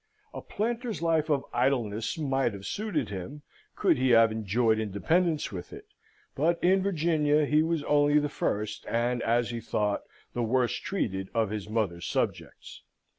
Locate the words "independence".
4.79-5.51